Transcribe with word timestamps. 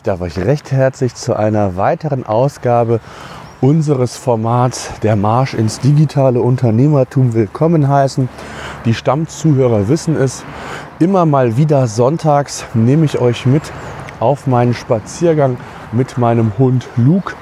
Ich 0.00 0.04
darf 0.04 0.22
euch 0.22 0.38
recht 0.38 0.72
herzlich 0.72 1.14
zu 1.14 1.36
einer 1.36 1.76
weiteren 1.76 2.24
Ausgabe 2.24 3.00
unseres 3.60 4.16
Formats 4.16 4.92
Der 5.02 5.14
Marsch 5.14 5.52
ins 5.52 5.78
digitale 5.78 6.40
Unternehmertum 6.40 7.34
willkommen 7.34 7.86
heißen. 7.86 8.30
Die 8.86 8.94
Stammzuhörer 8.94 9.88
wissen 9.88 10.16
es. 10.16 10.42
Immer 11.00 11.26
mal 11.26 11.58
wieder 11.58 11.86
sonntags 11.86 12.64
nehme 12.72 13.04
ich 13.04 13.20
euch 13.20 13.44
mit 13.44 13.74
auf 14.20 14.46
meinen 14.46 14.72
Spaziergang 14.72 15.58
mit 15.92 16.18
meinem 16.18 16.52
Hund 16.58 16.88
Luke. 16.96 17.34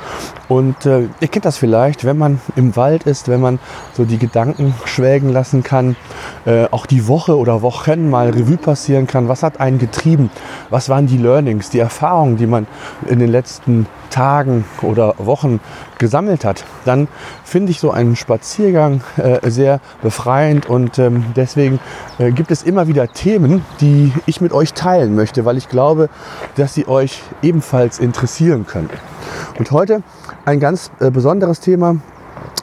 Und 0.49 0.87
äh, 0.87 1.09
ihr 1.21 1.29
kennt 1.29 1.45
das 1.45 1.59
vielleicht, 1.59 2.05
wenn 2.05 2.17
man 2.17 2.41
im 2.57 2.75
Wald 2.75 3.05
ist, 3.05 3.29
wenn 3.29 3.41
man 3.41 3.59
so 3.93 4.05
die 4.05 4.19
Gedanken 4.19 4.75
schwelgen 4.87 5.29
lassen 5.29 5.63
kann, 5.63 5.95
äh, 6.47 6.67
auch 6.71 6.87
die 6.87 7.07
Woche 7.07 7.37
oder 7.37 7.61
Wochen 7.61 8.09
mal 8.09 8.31
Revue 8.31 8.57
passieren 8.57 9.07
kann. 9.07 9.29
Was 9.29 9.43
hat 9.43 9.61
einen 9.61 9.79
getrieben? 9.79 10.31
Was 10.71 10.89
waren 10.89 11.07
die 11.07 11.19
Learnings, 11.19 11.69
die 11.69 11.81
Erfahrungen, 11.81 12.39
die 12.39 12.47
man 12.47 12.67
in 13.07 13.19
den 13.19 13.31
letzten 13.31 13.87
Tagen 14.09 14.65
oder 14.81 15.15
Wochen 15.19 15.61
gesammelt 15.99 16.45
hat, 16.45 16.65
dann 16.87 17.09
finde 17.45 17.73
ich 17.73 17.81
so 17.81 17.91
einen 17.91 18.17
Spaziergang 18.17 19.03
äh, 19.17 19.51
sehr 19.51 19.81
befreiend 20.01 20.67
und 20.67 20.99
ähm, 20.99 21.27
deswegen 21.37 21.79
äh, 22.19 22.31
gibt 22.31 22.51
es 22.51 22.63
immer 22.63 22.89
wieder 22.89 23.09
Themen, 23.09 23.65
die 23.81 24.13
ich 24.25 24.41
mit 24.41 24.53
euch 24.53 24.73
teilen 24.73 25.15
möchte, 25.15 25.45
weil 25.45 25.59
ich 25.59 25.69
glaube, 25.69 26.09
dass 26.57 26.73
sie 26.73 26.89
euch 26.89 27.23
ebenfalls 27.43 27.99
interessieren 27.99 28.38
können. 28.67 28.91
Und 29.59 29.71
heute 29.71 30.03
ein 30.45 30.61
ganz 30.61 30.91
äh, 31.01 31.11
besonderes 31.11 31.61
Thema, 31.61 31.97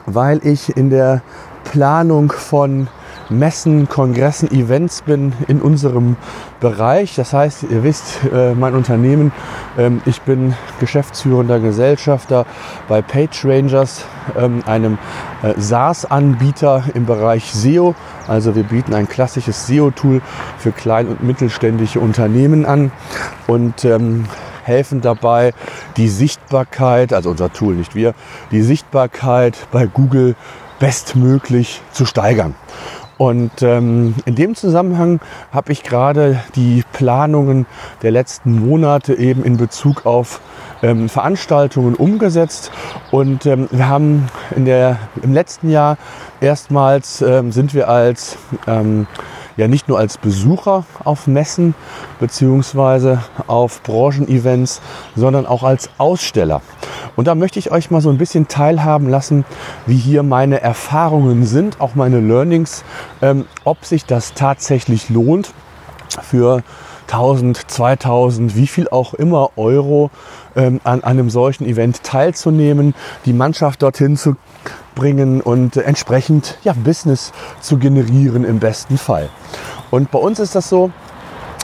weil 0.06 0.44
ich 0.46 0.76
in 0.76 0.90
der 0.90 1.22
Planung 1.64 2.32
von 2.32 2.88
Messen, 3.28 3.88
Kongressen, 3.88 4.50
Events 4.52 5.02
bin 5.02 5.32
in 5.48 5.60
unserem 5.60 6.16
Bereich. 6.60 7.16
Das 7.16 7.32
heißt, 7.32 7.64
ihr 7.64 7.82
wisst, 7.82 8.20
äh, 8.32 8.54
mein 8.54 8.74
Unternehmen, 8.74 9.32
ähm, 9.76 10.00
ich 10.06 10.22
bin 10.22 10.54
geschäftsführender 10.78 11.58
Gesellschafter 11.58 12.46
bei 12.88 13.02
PageRangers, 13.02 14.04
ähm, 14.38 14.62
einem 14.66 14.98
äh, 15.42 15.54
SaaS-Anbieter 15.56 16.84
im 16.94 17.06
Bereich 17.06 17.52
SEO. 17.52 17.94
Also 18.28 18.54
wir 18.54 18.64
bieten 18.64 18.94
ein 18.94 19.08
klassisches 19.08 19.66
SEO-Tool 19.66 20.22
für 20.58 20.72
klein- 20.72 21.08
und 21.08 21.22
mittelständische 21.22 22.00
Unternehmen 22.00 22.64
an 22.64 22.92
und 23.48 23.84
ähm, 23.84 24.26
helfen 24.66 25.00
dabei, 25.00 25.52
die 25.96 26.08
Sichtbarkeit, 26.08 27.12
also 27.12 27.30
unser 27.30 27.52
Tool, 27.52 27.74
nicht 27.74 27.94
wir, 27.94 28.14
die 28.50 28.62
Sichtbarkeit 28.62 29.56
bei 29.72 29.86
Google 29.86 30.34
bestmöglich 30.78 31.80
zu 31.92 32.04
steigern. 32.04 32.54
Und 33.18 33.62
ähm, 33.62 34.14
in 34.26 34.34
dem 34.34 34.54
Zusammenhang 34.54 35.20
habe 35.50 35.72
ich 35.72 35.82
gerade 35.82 36.38
die 36.54 36.82
Planungen 36.92 37.64
der 38.02 38.10
letzten 38.10 38.68
Monate 38.68 39.14
eben 39.14 39.42
in 39.42 39.56
Bezug 39.56 40.04
auf 40.04 40.40
ähm, 40.82 41.08
Veranstaltungen 41.08 41.94
umgesetzt. 41.94 42.70
Und 43.10 43.46
ähm, 43.46 43.68
wir 43.70 43.88
haben 43.88 44.28
in 44.54 44.66
der, 44.66 44.98
im 45.22 45.32
letzten 45.32 45.70
Jahr 45.70 45.96
erstmals 46.40 47.22
ähm, 47.22 47.52
sind 47.52 47.72
wir 47.72 47.88
als 47.88 48.36
ähm, 48.66 49.06
ja 49.56 49.68
nicht 49.68 49.88
nur 49.88 49.98
als 49.98 50.18
Besucher 50.18 50.84
auf 51.04 51.26
Messen 51.26 51.74
beziehungsweise 52.20 53.22
auf 53.46 53.82
Branchenevents, 53.82 54.80
sondern 55.14 55.46
auch 55.46 55.62
als 55.62 55.90
Aussteller. 55.98 56.62
Und 57.16 57.26
da 57.26 57.34
möchte 57.34 57.58
ich 57.58 57.70
euch 57.70 57.90
mal 57.90 58.00
so 58.00 58.10
ein 58.10 58.18
bisschen 58.18 58.48
teilhaben 58.48 59.08
lassen, 59.08 59.44
wie 59.86 59.96
hier 59.96 60.22
meine 60.22 60.60
Erfahrungen 60.60 61.46
sind, 61.46 61.80
auch 61.80 61.94
meine 61.94 62.20
Learnings, 62.20 62.84
ähm, 63.22 63.46
ob 63.64 63.84
sich 63.84 64.04
das 64.04 64.34
tatsächlich 64.34 65.08
lohnt 65.08 65.52
für 66.22 66.62
1000, 67.08 67.70
2000, 67.70 68.56
wie 68.56 68.66
viel 68.66 68.88
auch 68.88 69.14
immer 69.14 69.50
Euro 69.56 70.10
ähm, 70.56 70.80
an 70.84 71.04
einem 71.04 71.30
solchen 71.30 71.64
Event 71.66 72.02
teilzunehmen, 72.02 72.94
die 73.24 73.32
Mannschaft 73.32 73.82
dorthin 73.82 74.16
zu 74.16 74.36
bringen 74.96 75.40
und 75.40 75.76
entsprechend 75.76 76.58
ja, 76.64 76.72
Business 76.72 77.30
zu 77.60 77.78
generieren 77.78 78.42
im 78.42 78.58
besten 78.58 78.98
Fall. 78.98 79.28
Und 79.92 80.10
bei 80.10 80.18
uns 80.18 80.40
ist 80.40 80.56
das 80.56 80.68
so, 80.68 80.90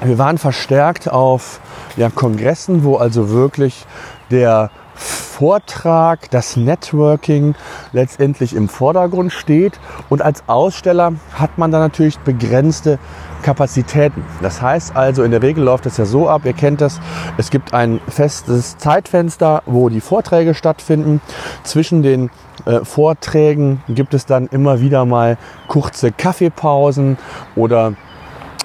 wir 0.04 0.18
waren 0.18 0.38
verstärkt 0.38 1.10
auf 1.10 1.60
ja, 1.96 2.10
Kongressen, 2.10 2.84
wo 2.84 2.96
also 2.96 3.30
wirklich 3.30 3.86
der 4.30 4.70
Vortrag, 4.94 6.30
das 6.30 6.56
Networking 6.56 7.54
letztendlich 7.92 8.54
im 8.54 8.68
Vordergrund 8.68 9.32
steht. 9.32 9.80
Und 10.08 10.22
als 10.22 10.44
Aussteller 10.46 11.14
hat 11.34 11.58
man 11.58 11.72
da 11.72 11.78
natürlich 11.78 12.18
begrenzte 12.20 12.98
Kapazitäten. 13.42 14.24
Das 14.40 14.62
heißt 14.62 14.96
also, 14.96 15.22
in 15.22 15.30
der 15.30 15.42
Regel 15.42 15.64
läuft 15.64 15.86
es 15.86 15.96
ja 15.96 16.04
so 16.04 16.28
ab, 16.28 16.42
ihr 16.44 16.52
kennt 16.52 16.80
das, 16.80 17.00
es 17.36 17.50
gibt 17.50 17.74
ein 17.74 18.00
festes 18.08 18.78
Zeitfenster, 18.78 19.62
wo 19.66 19.88
die 19.88 20.00
Vorträge 20.00 20.54
stattfinden. 20.54 21.20
Zwischen 21.64 22.02
den 22.02 22.30
äh, 22.64 22.84
Vorträgen 22.84 23.82
gibt 23.88 24.14
es 24.14 24.26
dann 24.26 24.46
immer 24.46 24.80
wieder 24.80 25.04
mal 25.04 25.36
kurze 25.68 26.12
Kaffeepausen 26.12 27.18
oder 27.56 27.94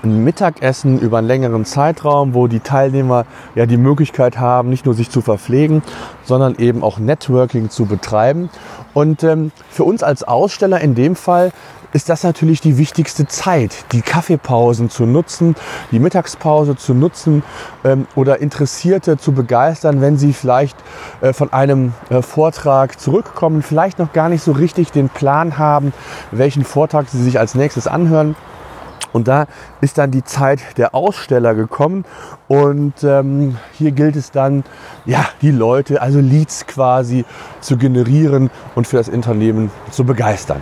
ein 0.04 0.24
Mittagessen 0.24 1.00
über 1.00 1.18
einen 1.18 1.28
längeren 1.28 1.66
Zeitraum, 1.66 2.34
wo 2.34 2.48
die 2.48 2.60
Teilnehmer 2.60 3.26
ja 3.56 3.66
die 3.66 3.78
Möglichkeit 3.78 4.38
haben, 4.38 4.70
nicht 4.70 4.86
nur 4.86 4.94
sich 4.94 5.10
zu 5.10 5.22
verpflegen, 5.22 5.82
sondern 6.24 6.56
eben 6.56 6.84
auch 6.84 7.00
Networking 7.00 7.70
zu 7.70 7.86
betreiben. 7.86 8.50
Und 8.94 9.24
ähm, 9.24 9.52
für 9.70 9.84
uns 9.84 10.04
als 10.04 10.24
Aussteller 10.24 10.80
in 10.82 10.96
dem 10.96 11.16
Fall 11.16 11.52
ist 11.94 12.10
das 12.10 12.24
natürlich 12.24 12.62
die 12.62 12.78
wichtigste 12.78 13.28
Zeit, 13.28 13.86
die 13.92 14.02
Kaffeepausen 14.02 14.90
zu 14.90 15.06
nutzen, 15.06 15.56
die 15.92 16.00
Mittagspause 16.00 16.76
zu 16.76 16.94
nutzen 16.94 17.44
ähm, 17.84 18.08
oder 18.16 18.40
Interessierte 18.40 19.18
zu 19.18 19.32
begeistern, 19.32 20.02
wenn 20.02 20.18
sie 20.18 20.34
vielleicht 20.34 20.78
äh, 21.22 21.34
von 21.34 21.54
einem 21.54 21.94
äh, 22.10 22.22
Vortrag 22.22 23.00
zurückkommen, 23.00 23.62
vielleicht 23.62 24.00
noch 24.00 24.14
gar 24.14 24.30
nicht 24.30 24.44
so 24.44 24.52
richtig 24.52 24.92
den 24.92 25.10
Plan 25.10 25.58
haben, 25.58 25.94
welchen 26.32 26.64
Vortrag 26.64 27.10
sie 27.10 27.24
sich 27.24 27.40
als 27.40 27.56
nächstes 27.56 27.88
anhören 27.88 28.36
und 29.14 29.28
da 29.28 29.48
ist 29.82 29.98
dann 29.98 30.12
die 30.12 30.24
Zeit 30.24 30.78
der 30.78 30.94
Aussteller 30.94 31.56
gekommen 31.56 32.06
und 32.48 33.04
ähm, 33.04 33.58
hier 33.74 33.92
gilt 33.92 34.16
es 34.16 34.32
dann, 34.32 34.64
ja, 35.06 35.26
die 35.42 35.52
Leute, 35.52 36.02
also 36.02 36.20
Leads 36.20 36.68
quasi 36.68 37.26
zu 37.62 37.78
generieren 37.78 38.50
und 38.76 38.86
für 38.86 38.98
das 38.98 39.10
Unternehmen 39.10 39.72
zu 39.92 40.04
begeistern. 40.04 40.62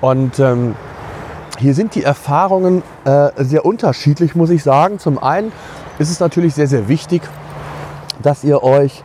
Und 0.00 0.38
ähm, 0.38 0.74
hier 1.58 1.74
sind 1.74 1.94
die 1.94 2.02
Erfahrungen 2.02 2.82
äh, 3.04 3.30
sehr 3.38 3.64
unterschiedlich, 3.64 4.34
muss 4.34 4.50
ich 4.50 4.62
sagen. 4.62 4.98
Zum 4.98 5.22
einen 5.22 5.52
ist 5.98 6.10
es 6.10 6.20
natürlich 6.20 6.54
sehr, 6.54 6.66
sehr 6.66 6.88
wichtig, 6.88 7.22
dass 8.22 8.44
ihr 8.44 8.62
euch 8.62 9.02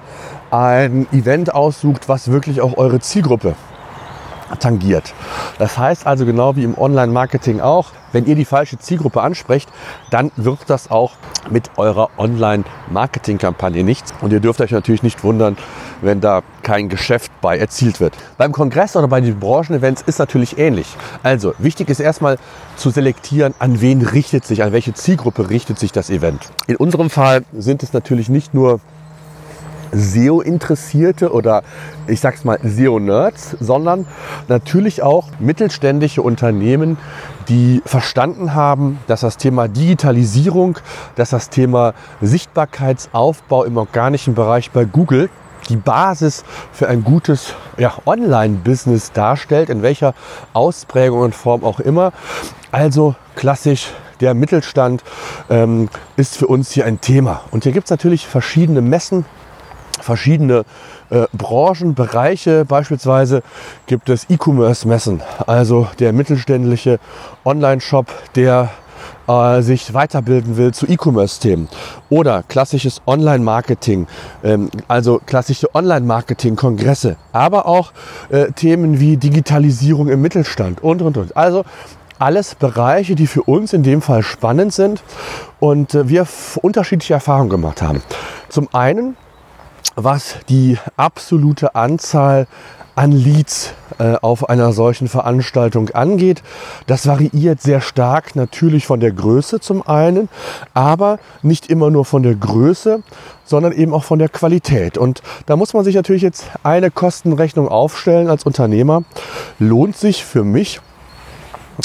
ein 0.51 1.07
Event 1.13 1.53
aussucht, 1.53 2.09
was 2.09 2.31
wirklich 2.31 2.61
auch 2.61 2.77
eure 2.77 2.99
Zielgruppe 2.99 3.55
tangiert. 4.59 5.13
Das 5.59 5.77
heißt 5.77 6.05
also 6.05 6.25
genau 6.25 6.55
wie 6.57 6.63
im 6.63 6.77
Online-Marketing 6.77 7.61
auch, 7.61 7.91
wenn 8.11 8.25
ihr 8.25 8.35
die 8.35 8.43
falsche 8.43 8.77
Zielgruppe 8.77 9.21
ansprecht, 9.21 9.69
dann 10.09 10.31
wird 10.35 10.59
das 10.67 10.91
auch 10.91 11.13
mit 11.49 11.69
eurer 11.77 12.09
Online-Marketing-Kampagne 12.17 13.83
nichts. 13.83 14.13
Und 14.19 14.33
ihr 14.33 14.41
dürft 14.41 14.59
euch 14.59 14.71
natürlich 14.71 15.03
nicht 15.03 15.23
wundern, 15.23 15.57
wenn 16.01 16.21
da 16.21 16.41
kein 16.63 16.89
Geschäft 16.89 17.31
bei 17.41 17.57
erzielt 17.57 17.99
wird. 17.99 18.15
Beim 18.37 18.51
Kongress 18.51 18.95
oder 18.95 19.07
bei 19.07 19.21
den 19.21 19.39
Branchenevents 19.39 20.01
ist 20.03 20.19
natürlich 20.19 20.57
ähnlich. 20.57 20.87
Also 21.23 21.53
wichtig 21.57 21.89
ist 21.89 21.99
erstmal 21.99 22.37
zu 22.75 22.89
selektieren, 22.89 23.53
an 23.59 23.81
wen 23.81 24.01
richtet 24.01 24.45
sich, 24.45 24.63
an 24.63 24.71
welche 24.71 24.93
Zielgruppe 24.93 25.49
richtet 25.49 25.79
sich 25.79 25.91
das 25.91 26.09
Event. 26.09 26.49
In 26.67 26.75
unserem 26.75 27.09
Fall 27.09 27.43
sind 27.53 27.83
es 27.83 27.93
natürlich 27.93 28.29
nicht 28.29 28.53
nur 28.53 28.79
SEO-Interessierte 29.91 31.31
oder 31.31 31.63
ich 32.07 32.19
sag's 32.19 32.43
mal 32.43 32.59
SEO-Nerds, 32.63 33.57
sondern 33.59 34.07
natürlich 34.47 35.03
auch 35.03 35.27
mittelständische 35.39 36.21
Unternehmen, 36.21 36.97
die 37.49 37.81
verstanden 37.85 38.53
haben, 38.53 38.99
dass 39.07 39.21
das 39.21 39.37
Thema 39.37 39.67
Digitalisierung, 39.67 40.77
dass 41.15 41.31
das 41.31 41.49
Thema 41.49 41.93
Sichtbarkeitsaufbau 42.21 43.63
im 43.65 43.77
organischen 43.77 44.33
Bereich 44.33 44.71
bei 44.71 44.85
Google 44.85 45.29
die 45.69 45.77
Basis 45.77 46.43
für 46.71 46.87
ein 46.87 47.03
gutes 47.03 47.53
ja, 47.77 47.93
Online-Business 48.05 49.11
darstellt, 49.11 49.69
in 49.69 49.81
welcher 49.81 50.13
Ausprägung 50.53 51.21
und 51.21 51.35
Form 51.35 51.63
auch 51.63 51.79
immer. 51.79 52.13
Also 52.71 53.15
klassisch 53.35 53.91
der 54.21 54.33
Mittelstand 54.33 55.03
ähm, 55.49 55.89
ist 56.15 56.37
für 56.37 56.47
uns 56.47 56.71
hier 56.71 56.85
ein 56.85 57.01
Thema. 57.01 57.41
Und 57.51 57.63
hier 57.63 57.73
gibt 57.73 57.85
es 57.85 57.91
natürlich 57.91 58.27
verschiedene 58.27 58.81
Messen, 58.81 59.25
verschiedene 59.99 60.63
äh, 61.09 61.25
Branchen, 61.33 61.93
Bereiche. 61.95 62.65
Beispielsweise 62.65 63.43
gibt 63.87 64.09
es 64.09 64.29
E-Commerce-Messen, 64.29 65.21
also 65.47 65.87
der 65.99 66.13
mittelständische 66.13 66.99
Online-Shop, 67.43 68.07
der 68.35 68.69
äh, 69.27 69.61
sich 69.61 69.93
weiterbilden 69.93 70.57
will 70.57 70.73
zu 70.73 70.87
E-Commerce-Themen. 70.87 71.67
Oder 72.09 72.43
klassisches 72.47 73.01
Online-Marketing, 73.05 74.07
ähm, 74.43 74.69
also 74.87 75.21
klassische 75.25 75.73
Online-Marketing-Kongresse, 75.73 77.17
aber 77.31 77.65
auch 77.65 77.91
äh, 78.29 78.51
Themen 78.51 78.99
wie 78.99 79.17
Digitalisierung 79.17 80.09
im 80.09 80.21
Mittelstand 80.21 80.83
und, 80.83 81.01
und, 81.01 81.17
und. 81.17 81.37
Also 81.37 81.63
alles 82.19 82.53
Bereiche, 82.53 83.15
die 83.15 83.27
für 83.27 83.41
uns 83.43 83.73
in 83.73 83.83
dem 83.83 84.01
Fall 84.01 84.21
spannend 84.21 84.73
sind 84.73 85.01
und 85.59 85.95
äh, 85.95 86.07
wir 86.07 86.27
unterschiedliche 86.61 87.15
Erfahrungen 87.15 87.49
gemacht 87.49 87.81
haben. 87.81 88.01
Zum 88.49 88.67
einen 88.73 89.17
was 89.95 90.35
die 90.49 90.77
absolute 90.97 91.75
Anzahl 91.75 92.47
an 92.95 93.11
Leads 93.11 93.73
äh, 93.99 94.15
auf 94.21 94.49
einer 94.49 94.73
solchen 94.73 95.07
Veranstaltung 95.07 95.89
angeht. 95.89 96.43
Das 96.87 97.07
variiert 97.07 97.61
sehr 97.61 97.81
stark 97.81 98.35
natürlich 98.35 98.85
von 98.85 98.99
der 98.99 99.11
Größe 99.11 99.59
zum 99.59 99.87
einen, 99.87 100.29
aber 100.73 101.19
nicht 101.41 101.69
immer 101.69 101.89
nur 101.89 102.05
von 102.05 102.23
der 102.23 102.35
Größe, 102.35 103.01
sondern 103.45 103.71
eben 103.71 103.93
auch 103.93 104.03
von 104.03 104.19
der 104.19 104.29
Qualität. 104.29 104.97
Und 104.97 105.21
da 105.45 105.55
muss 105.55 105.73
man 105.73 105.83
sich 105.83 105.95
natürlich 105.95 106.21
jetzt 106.21 106.45
eine 106.63 106.91
Kostenrechnung 106.91 107.69
aufstellen 107.69 108.29
als 108.29 108.43
Unternehmer. 108.43 109.03
Lohnt 109.59 109.95
sich 109.95 110.25
für 110.25 110.43
mich 110.43 110.81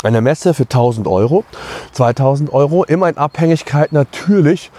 eine 0.02 0.20
Messe 0.20 0.54
für 0.54 0.64
1000 0.64 1.06
Euro, 1.06 1.44
2000 1.92 2.52
Euro, 2.52 2.84
immer 2.84 3.08
in 3.08 3.16
Abhängigkeit 3.16 3.92
natürlich 3.92 4.70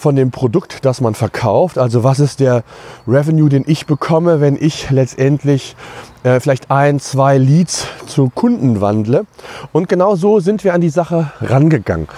von 0.00 0.16
dem 0.16 0.30
Produkt, 0.30 0.86
das 0.86 1.02
man 1.02 1.14
verkauft. 1.14 1.76
Also 1.76 2.02
was 2.02 2.20
ist 2.20 2.40
der 2.40 2.64
Revenue, 3.06 3.50
den 3.50 3.64
ich 3.66 3.84
bekomme, 3.84 4.40
wenn 4.40 4.56
ich 4.56 4.90
letztendlich 4.90 5.76
äh, 6.22 6.40
vielleicht 6.40 6.70
ein, 6.70 7.00
zwei 7.00 7.36
Leads 7.36 7.86
zu 8.06 8.30
Kunden 8.34 8.80
wandle. 8.80 9.26
Und 9.72 9.90
genau 9.90 10.16
so 10.16 10.40
sind 10.40 10.64
wir 10.64 10.72
an 10.72 10.80
die 10.80 10.88
Sache 10.88 11.32
rangegangen. 11.42 12.08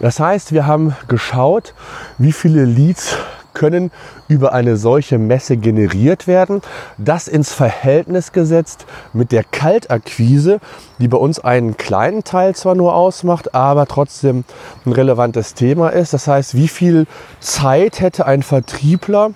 Das 0.00 0.18
heißt, 0.18 0.52
wir 0.52 0.66
haben 0.66 0.96
geschaut, 1.06 1.74
wie 2.18 2.32
viele 2.32 2.64
Leads 2.64 3.16
können 3.58 3.90
über 4.28 4.52
eine 4.52 4.76
solche 4.76 5.18
Messe 5.18 5.56
generiert 5.56 6.26
werden. 6.26 6.62
Das 6.96 7.28
ins 7.28 7.52
Verhältnis 7.52 8.32
gesetzt 8.32 8.86
mit 9.12 9.32
der 9.32 9.44
Kaltakquise, 9.44 10.60
die 10.98 11.08
bei 11.08 11.18
uns 11.18 11.40
einen 11.40 11.76
kleinen 11.76 12.24
Teil 12.24 12.54
zwar 12.54 12.74
nur 12.74 12.94
ausmacht, 12.94 13.54
aber 13.54 13.86
trotzdem 13.86 14.44
ein 14.86 14.92
relevantes 14.92 15.54
Thema 15.54 15.90
ist. 15.90 16.14
Das 16.14 16.26
heißt, 16.26 16.54
wie 16.54 16.68
viel 16.68 17.06
Zeit 17.40 18.00
hätte 18.00 18.24
ein 18.24 18.42
Vertriebler 18.42 19.32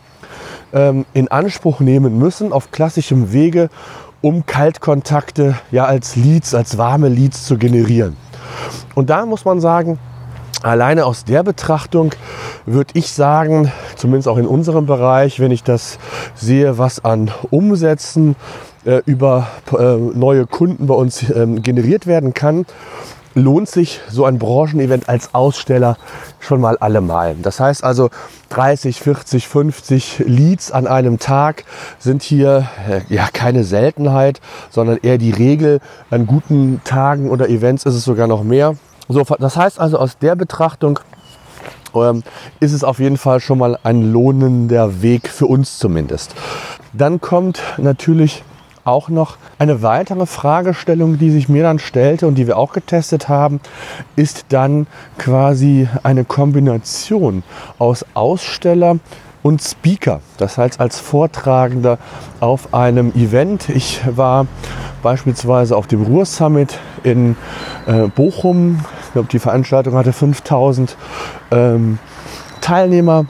ähm, 0.73 1.05
in 1.13 1.29
Anspruch 1.29 1.81
nehmen 1.81 2.19
müssen 2.19 2.53
auf 2.53 2.71
klassischem 2.71 3.33
Wege, 3.33 3.69
um 4.21 4.47
Kaltkontakte 4.47 5.57
ja 5.73 5.85
als 5.85 6.17
Leads, 6.17 6.55
als 6.55 6.79
warme 6.79 7.09
Leads 7.09 7.45
zu 7.45 7.59
generieren. 7.59 8.17
Und 8.95 9.11
da 9.11 9.27
muss 9.27 9.45
man 9.45 9.61
sagen, 9.61 9.99
Alleine 10.63 11.07
aus 11.07 11.25
der 11.25 11.43
Betrachtung 11.43 12.15
würde 12.67 12.93
ich 12.95 13.13
sagen, 13.13 13.73
zumindest 13.97 14.29
auch 14.29 14.39
in 14.39 14.47
unserem 14.47 14.87
Bereich, 14.87 15.41
wenn 15.41 15.51
ich 15.51 15.65
das 15.65 15.99
sehe, 16.35 16.79
was 16.79 17.05
an 17.05 17.31
Umsätzen 17.51 18.37
äh, 18.85 19.03
über 19.05 19.49
äh, 19.77 19.97
neue 19.97 20.47
Kunden 20.47 20.87
bei 20.87 20.95
uns 20.95 21.29
ähm, 21.31 21.63
generiert 21.63 22.07
werden 22.07 22.33
kann, 22.33 22.67
lohnt 23.35 23.69
sich 23.69 24.01
so 24.09 24.25
ein 24.25 24.39
Branchenevent 24.39 25.09
als 25.09 25.35
Aussteller 25.35 25.97
schon 26.39 26.61
mal 26.61 26.77
allemal. 26.79 27.35
Das 27.41 27.61
heißt 27.61 27.83
also 27.83 28.11
30, 28.51 29.01
40, 29.01 29.49
50 29.49 30.25
Leads 30.27 30.71
an 30.71 30.87
einem 30.87 31.19
Tag 31.19 31.65
sind 31.99 32.23
hier 32.23 32.69
äh, 32.89 33.01
ja 33.13 33.29
keine 33.33 33.65
Seltenheit, 33.65 34.41
sondern 34.71 34.99
eher 35.03 35.19
die 35.19 35.31
Regel. 35.31 35.81
An 36.11 36.27
guten 36.27 36.81
Tagen 36.85 37.31
oder 37.31 37.49
Events 37.49 37.85
ist 37.85 37.95
es 37.95 38.05
sogar 38.05 38.27
noch 38.27 38.45
mehr. 38.45 38.77
So, 39.09 39.23
das 39.23 39.57
heißt 39.57 39.79
also 39.81 39.99
aus 39.99 40.19
der 40.19 40.37
Betrachtung 40.37 41.01
ähm, 41.95 42.23
ist 42.61 42.73
es 42.73 42.85
auf 42.85 42.99
jeden 42.99 43.17
Fall 43.17 43.41
schon 43.41 43.59
mal 43.59 43.79
ein 43.83 44.13
lohnender 44.13 45.03
Weg 45.03 45.29
für 45.29 45.47
uns 45.47 45.79
zumindest. 45.79 46.35
Dann 46.93 47.21
kommt 47.21 47.61
natürlich 47.79 48.45
auch 48.85 49.09
noch 49.09 49.37
eine 49.59 49.83
weitere 49.83 50.27
Fragestellung, 50.27 51.19
die 51.19 51.31
sich 51.31 51.49
mir 51.49 51.63
dann 51.63 51.79
stellte 51.79 52.27
und 52.27 52.35
die 52.35 52.47
wir 52.47 52.59
auch 52.59 52.73
getestet 52.73 53.29
haben, 53.29 53.61
ist 54.17 54.47
dann 54.49 54.87
quasi 55.19 55.89
eine 56.03 56.25
Kombination 56.25 57.45
aus 57.79 58.05
Aussteller 58.15 58.99
und 59.43 59.63
Speaker. 59.63 60.21
Das 60.37 60.59
heißt 60.59 60.81
als 60.81 61.01
Vortragender 61.01 61.99
auf 62.41 62.75
einem 62.75 63.13
Event. 63.15 63.69
Ich 63.69 64.01
war 64.07 64.47
beispielsweise 65.03 65.77
auf 65.77 65.87
dem 65.87 66.03
Ruhr 66.03 66.25
Summit 66.27 66.79
in 67.03 67.37
äh, 67.87 68.09
Bochum. 68.09 68.81
Ich 69.07 69.13
glaube, 69.13 69.29
die 69.31 69.39
Veranstaltung 69.39 69.95
hatte 69.95 70.13
5000 70.13 70.97
ähm, 71.51 71.99
Teilnehmer. 72.61 73.27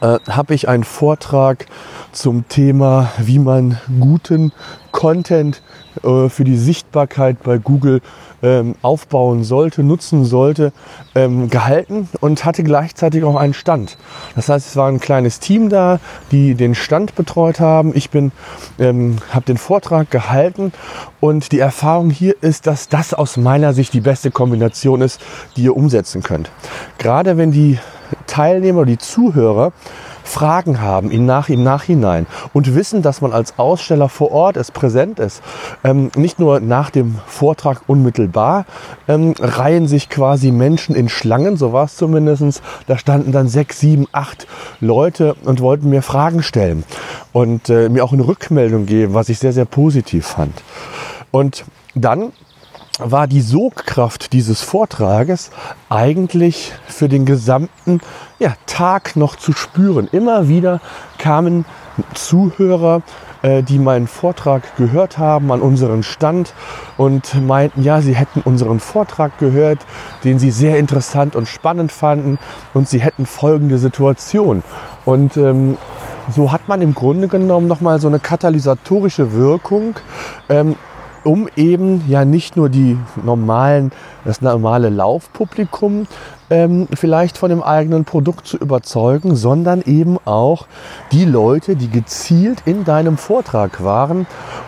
Äh, 0.00 0.18
Habe 0.28 0.54
ich 0.54 0.68
einen 0.68 0.84
Vortrag 0.84 1.66
zum 2.12 2.48
Thema, 2.48 3.10
wie 3.18 3.38
man 3.38 3.78
guten 4.00 4.52
Content 4.92 5.62
äh, 6.02 6.28
für 6.28 6.44
die 6.44 6.56
Sichtbarkeit 6.56 7.42
bei 7.42 7.58
Google 7.58 8.00
ähm, 8.42 8.74
aufbauen 8.82 9.44
sollte, 9.44 9.82
nutzen 9.82 10.24
sollte, 10.24 10.72
ähm, 11.14 11.50
gehalten 11.50 12.08
und 12.20 12.44
hatte 12.44 12.62
gleichzeitig 12.62 13.24
auch 13.24 13.36
einen 13.36 13.54
Stand. 13.54 13.96
Das 14.34 14.48
heißt, 14.48 14.68
es 14.68 14.76
war 14.76 14.88
ein 14.88 15.00
kleines 15.00 15.40
Team 15.40 15.68
da, 15.68 16.00
die 16.30 16.54
den 16.54 16.74
Stand 16.74 17.14
betreut 17.14 17.60
haben. 17.60 17.92
Ich 17.94 18.10
bin, 18.10 18.32
ähm, 18.78 19.16
habe 19.30 19.44
den 19.44 19.58
Vortrag 19.58 20.10
gehalten 20.10 20.72
und 21.20 21.52
die 21.52 21.58
Erfahrung 21.58 22.10
hier 22.10 22.34
ist, 22.42 22.66
dass 22.66 22.88
das 22.88 23.14
aus 23.14 23.36
meiner 23.36 23.74
Sicht 23.74 23.92
die 23.92 24.00
beste 24.00 24.30
Kombination 24.30 25.02
ist, 25.02 25.20
die 25.56 25.64
ihr 25.64 25.76
umsetzen 25.76 26.22
könnt. 26.22 26.50
Gerade 26.98 27.36
wenn 27.36 27.52
die 27.52 27.78
Teilnehmer, 28.30 28.84
die 28.86 28.96
Zuhörer 28.96 29.72
Fragen 30.22 30.80
haben 30.80 31.10
im, 31.10 31.26
Nach 31.26 31.48
im 31.48 31.64
Nachhinein 31.64 32.26
und 32.52 32.76
wissen, 32.76 33.02
dass 33.02 33.20
man 33.20 33.32
als 33.32 33.58
Aussteller 33.58 34.08
vor 34.08 34.30
Ort 34.30 34.56
ist, 34.56 34.72
präsent 34.72 35.18
ist, 35.18 35.42
ähm, 35.82 36.10
nicht 36.14 36.38
nur 36.38 36.60
nach 36.60 36.90
dem 36.90 37.18
Vortrag 37.26 37.82
unmittelbar, 37.88 38.64
ähm, 39.08 39.34
reihen 39.40 39.88
sich 39.88 40.08
quasi 40.08 40.52
Menschen 40.52 40.94
in 40.94 41.08
Schlangen, 41.08 41.56
so 41.56 41.72
war 41.72 41.86
es 41.86 41.96
zumindest. 41.96 42.62
Da 42.86 42.96
standen 42.96 43.32
dann 43.32 43.48
sechs, 43.48 43.80
sieben, 43.80 44.06
acht 44.12 44.46
Leute 44.80 45.34
und 45.44 45.60
wollten 45.60 45.90
mir 45.90 46.02
Fragen 46.02 46.44
stellen 46.44 46.84
und 47.32 47.68
äh, 47.68 47.88
mir 47.88 48.04
auch 48.04 48.12
eine 48.12 48.26
Rückmeldung 48.26 48.86
geben, 48.86 49.14
was 49.14 49.28
ich 49.28 49.40
sehr, 49.40 49.52
sehr 49.52 49.64
positiv 49.64 50.26
fand. 50.26 50.54
Und 51.32 51.64
dann 51.96 52.32
war 53.02 53.26
die 53.26 53.40
Sogkraft 53.40 54.32
dieses 54.32 54.62
Vortrages 54.62 55.50
eigentlich 55.88 56.72
für 56.86 57.08
den 57.08 57.24
gesamten 57.26 58.00
ja, 58.38 58.54
Tag 58.66 59.16
noch 59.16 59.36
zu 59.36 59.52
spüren. 59.52 60.08
Immer 60.12 60.48
wieder 60.48 60.80
kamen 61.18 61.64
Zuhörer, 62.14 63.02
äh, 63.42 63.62
die 63.62 63.78
meinen 63.78 64.06
Vortrag 64.06 64.76
gehört 64.76 65.18
haben 65.18 65.50
an 65.52 65.60
unseren 65.60 66.02
Stand 66.02 66.54
und 66.96 67.46
meinten, 67.46 67.82
ja, 67.82 68.00
sie 68.00 68.14
hätten 68.14 68.40
unseren 68.40 68.80
Vortrag 68.80 69.38
gehört, 69.38 69.78
den 70.24 70.38
sie 70.38 70.50
sehr 70.50 70.78
interessant 70.78 71.36
und 71.36 71.48
spannend 71.48 71.92
fanden 71.92 72.38
und 72.74 72.88
sie 72.88 73.00
hätten 73.00 73.26
folgende 73.26 73.78
Situation. 73.78 74.62
Und 75.04 75.36
ähm, 75.36 75.76
so 76.34 76.52
hat 76.52 76.68
man 76.68 76.82
im 76.82 76.94
Grunde 76.94 77.28
genommen 77.28 77.66
nochmal 77.66 78.00
so 78.00 78.08
eine 78.08 78.20
katalysatorische 78.20 79.32
Wirkung 79.32 79.96
ähm, 80.48 80.76
um 81.24 81.48
eben 81.56 82.04
ja 82.08 82.24
nicht 82.24 82.56
nur 82.56 82.68
die 82.68 82.96
normalen, 83.22 83.92
das 84.24 84.40
normale 84.40 84.88
Laufpublikum 84.88 86.06
ähm, 86.50 86.88
vielleicht 86.92 87.38
von 87.38 87.48
dem 87.48 87.62
eigenen 87.62 88.04
Produkt 88.04 88.46
zu 88.46 88.56
überzeugen, 88.56 89.36
sondern 89.36 89.82
eben 89.82 90.18
auch 90.24 90.66
die 91.12 91.24
Leute, 91.24 91.76
die 91.76 91.88
gezielt 91.88 92.62
in 92.64 92.84
deinem 92.84 93.16
Vortrag 93.16 93.82
waren 93.82 94.26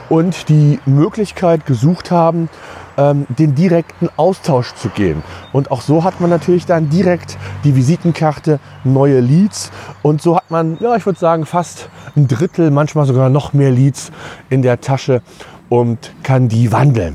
und 0.09 0.49
die 0.49 0.79
Möglichkeit 0.87 1.67
gesucht 1.67 2.11
haben, 2.11 2.49
ähm, 2.97 3.27
den 3.29 3.55
direkten 3.55 4.09
Austausch 4.17 4.75
zu 4.75 4.89
gehen. 4.91 5.23
Und 5.53 5.71
auch 5.71 5.81
so 5.81 6.05
hat 6.05 6.21
man 6.21 6.31
natürlich 6.31 6.67
dann 6.67 6.89
direkt 6.89 7.37
die 7.65 7.75
Visitenkarte, 7.75 8.61
neue 8.85 9.21
Leads 9.21 9.71
und 10.03 10.23
so 10.23 10.37
hat 10.37 10.51
man, 10.51 10.77
ja, 10.81 10.95
ich 10.97 11.07
würde 11.07 11.19
sagen, 11.19 11.47
fast 11.47 11.89
ein 12.17 12.29
Drittel, 12.29 12.71
manchmal 12.71 13.07
sogar 13.07 13.29
noch 13.31 13.53
mehr 13.53 13.71
Leads 13.71 14.13
in 14.51 14.63
der 14.63 14.81
Tasche 14.81 15.23
und 15.73 16.13
kann 16.23 16.51
die 16.51 16.71
wandeln. 16.71 17.15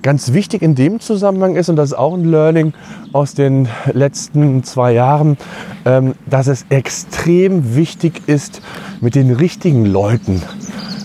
Ganz 0.00 0.32
wichtig 0.32 0.62
in 0.62 0.74
dem 0.74 1.00
Zusammenhang 1.00 1.54
ist, 1.54 1.68
und 1.68 1.76
das 1.76 1.90
ist 1.90 1.98
auch 1.98 2.14
ein 2.14 2.24
Learning 2.24 2.72
aus 3.12 3.34
den 3.34 3.68
letzten 3.92 4.64
zwei 4.64 4.94
Jahren, 4.94 5.36
ähm, 5.84 6.14
dass 6.24 6.46
es 6.46 6.64
extrem 6.70 7.76
wichtig 7.76 8.22
ist, 8.26 8.62
mit 9.02 9.14
den 9.14 9.30
richtigen 9.32 9.84
Leuten 9.84 10.40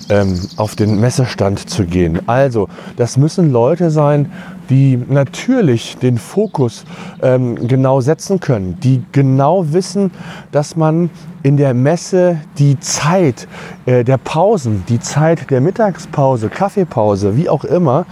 ähm, 0.09 0.39
auf 0.55 0.77
den 0.77 1.01
Messestand 1.01 1.69
zu 1.69 1.83
gehen. 1.83 2.21
Also, 2.29 2.69
das 2.95 3.17
müssen 3.17 3.51
Leute 3.51 3.91
sein, 3.91 4.31
die 4.69 4.97
natürlich 4.97 5.97
den 5.97 6.17
Fokus 6.17 6.85
ähm, 7.21 7.67
genau 7.67 8.01
setzen 8.01 8.39
können, 8.39 8.79
die 8.79 9.03
genau 9.11 9.73
wissen, 9.73 10.11
dass 10.51 10.75
man 10.75 11.09
in 11.43 11.57
der 11.57 11.73
Messe 11.73 12.41
die 12.57 12.79
Zeit 12.79 13.47
äh, 13.85 14.03
der 14.03 14.17
Pausen, 14.17 14.83
die 14.89 14.99
Zeit 14.99 15.49
der 15.49 15.61
Mittagspause, 15.61 16.49
Kaffeepause, 16.49 17.35
wie 17.35 17.49
auch 17.49 17.63
immer, 17.63 18.05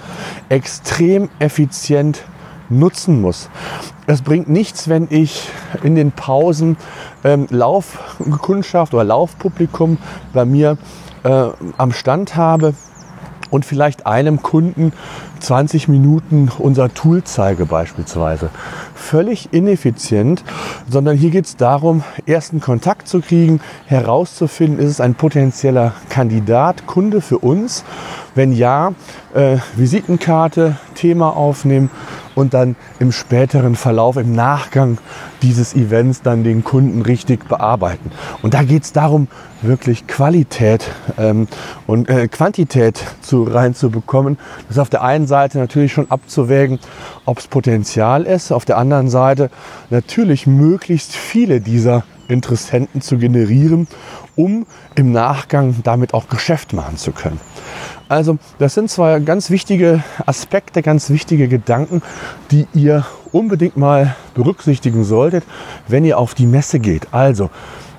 extrem 0.50 1.30
effizient 1.40 2.24
nutzen 2.70 3.22
muss. 3.22 3.50
Es 4.08 4.22
bringt 4.22 4.50
nichts, 4.50 4.90
wenn 4.90 5.08
ich 5.10 5.50
in 5.84 5.96
den 5.96 6.12
Pausen 6.12 6.78
ähm, 7.24 7.48
Laufkundschaft 7.50 8.94
oder 8.94 9.04
Laufpublikum 9.04 9.98
bei 10.34 10.46
mir 10.46 10.78
äh, 11.24 11.48
am 11.78 11.92
Stand 11.92 12.36
habe 12.36 12.74
und 13.50 13.66
vielleicht 13.66 14.06
einem 14.06 14.42
Kunden 14.42 14.92
20 15.40 15.88
Minuten 15.88 16.50
unser 16.58 16.94
Tool 16.94 17.24
zeige 17.24 17.66
beispielsweise. 17.66 18.50
Völlig 18.96 19.54
ineffizient, 19.54 20.44
sondern 20.90 21.18
hier 21.18 21.30
geht 21.30 21.46
es 21.46 21.58
darum, 21.58 22.04
ersten 22.26 22.60
Kontakt 22.60 23.08
zu 23.08 23.22
kriegen, 23.22 23.62
herauszufinden, 23.86 24.80
ist 24.80 24.92
es 24.92 25.02
ein 25.02 25.16
potenzieller 25.16 25.94
Kandidat, 26.10 26.88
Kunde 26.88 27.22
für 27.22 27.40
uns. 27.40 27.84
Wenn 28.36 28.52
ja, 28.52 28.94
äh, 29.34 29.58
Visitenkarte, 29.76 30.78
Thema 30.96 31.36
aufnehmen 31.36 31.90
und 32.36 32.54
dann 32.54 32.76
im 33.00 33.12
späteren 33.12 33.76
Verlauf, 33.76 34.18
im 34.18 34.34
Nachgang 34.34 35.00
dieses 35.42 35.76
Events 35.76 36.22
dann 36.22 36.44
den 36.44 36.64
Kunden 36.64 37.02
richtig 37.02 37.48
bearbeiten. 37.48 38.12
Und 38.42 38.54
da 38.54 38.64
geht 38.64 38.84
es 38.84 38.94
darum, 38.94 39.28
wirklich 39.62 40.08
Qualität 40.08 40.90
ähm, 41.18 41.48
und 41.88 42.10
äh, 42.10 42.28
Quantität 42.28 43.04
zu, 43.22 43.44
reinzubekommen. 43.44 44.38
Das 44.68 44.78
ist 44.78 44.80
auf 44.80 44.90
der 44.90 45.04
einen 45.04 45.27
Seite 45.28 45.58
natürlich 45.58 45.94
schon 45.94 46.10
abzuwägen, 46.10 46.80
ob 47.26 47.40
es 47.40 47.48
Potenzial 47.48 48.24
ist, 48.24 48.52
auf 48.52 48.66
der 48.66 48.78
anderen 48.78 49.10
Seite 49.10 49.50
natürlich 49.90 50.48
möglichst 50.48 51.16
viele 51.16 51.62
dieser 51.62 52.04
Interessenten 52.28 53.02
zu 53.02 53.18
generieren, 53.18 53.88
um 54.36 54.66
im 54.96 55.12
Nachgang 55.12 55.76
damit 55.84 56.14
auch 56.14 56.28
Geschäft 56.28 56.74
machen 56.74 56.98
zu 56.98 57.12
können. 57.12 57.40
Also 58.10 58.38
das 58.60 58.74
sind 58.74 58.90
zwei 58.90 59.20
ganz 59.20 59.50
wichtige 59.50 60.04
Aspekte, 60.26 60.82
ganz 60.82 61.10
wichtige 61.10 61.48
Gedanken, 61.48 62.02
die 62.52 62.68
ihr 62.74 63.06
unbedingt 63.32 63.78
mal 63.78 64.16
berücksichtigen 64.34 65.04
solltet, 65.04 65.44
wenn 65.88 66.06
ihr 66.06 66.18
auf 66.18 66.34
die 66.34 66.46
Messe 66.46 66.80
geht. 66.80 67.14
Also 67.14 67.50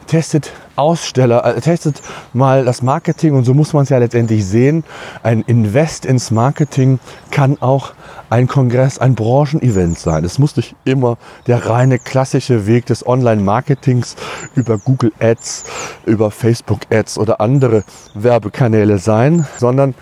testet 0.06 0.52
Aussteller, 0.78 1.44
äh, 1.44 1.60
testet 1.60 2.00
mal 2.32 2.64
das 2.64 2.82
Marketing 2.82 3.34
und 3.34 3.44
so 3.44 3.54
muss 3.54 3.72
man 3.72 3.82
es 3.82 3.88
ja 3.88 3.98
letztendlich 3.98 4.46
sehen. 4.46 4.84
Ein 5.22 5.42
Invest 5.42 6.06
ins 6.06 6.30
Marketing 6.30 7.00
kann 7.30 7.60
auch 7.60 7.92
ein 8.30 8.46
Kongress, 8.46 8.98
ein 8.98 9.14
Branchenevent 9.14 9.98
sein. 9.98 10.24
Es 10.24 10.38
muss 10.38 10.56
nicht 10.56 10.76
immer 10.84 11.18
der 11.46 11.66
reine 11.66 11.98
klassische 11.98 12.66
Weg 12.66 12.86
des 12.86 13.06
Online-Marketings 13.06 14.16
über 14.54 14.78
Google 14.78 15.12
Ads, 15.18 15.64
über 16.06 16.30
Facebook 16.30 16.80
Ads 16.90 17.18
oder 17.18 17.40
andere 17.40 17.84
Werbekanäle 18.14 18.98
sein, 18.98 19.46
sondern 19.56 19.94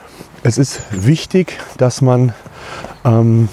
es 0.42 0.58
ist 0.58 0.80
wichtig, 0.92 1.58
dass 1.78 2.02
man 2.02 2.32
ähm, 3.04 3.48